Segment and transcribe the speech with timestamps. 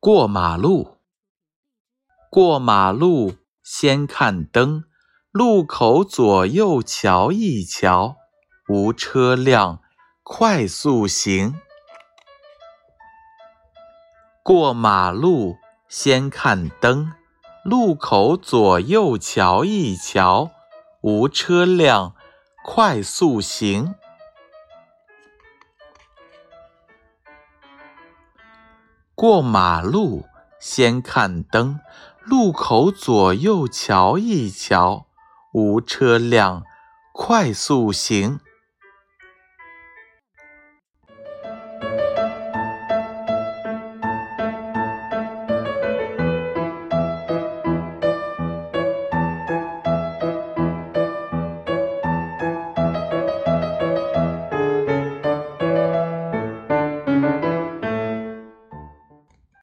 [0.00, 0.98] 过马路，
[2.30, 3.32] 过马路
[3.64, 4.84] 先看灯，
[5.32, 8.14] 路口左右瞧一瞧，
[8.68, 9.80] 无车辆，
[10.22, 11.60] 快速行。
[14.44, 15.56] 过马路
[15.88, 17.14] 先看灯，
[17.64, 20.52] 路口左右瞧一瞧，
[21.02, 22.14] 无车辆，
[22.64, 23.96] 快速行。
[29.20, 30.26] 过马路
[30.60, 31.80] 先看灯
[32.22, 35.06] 路口左右瞧一瞧
[35.52, 36.62] 无车辆
[37.12, 38.38] 快速行。